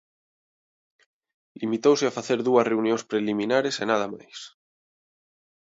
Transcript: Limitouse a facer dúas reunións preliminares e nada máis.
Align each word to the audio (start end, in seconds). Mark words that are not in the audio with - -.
Limitouse 1.59 2.05
a 2.07 2.15
facer 2.17 2.39
dúas 2.47 2.65
reunións 2.71 3.03
preliminares 3.11 3.75
e 3.83 3.85
nada 3.91 4.07
máis. 4.15 4.37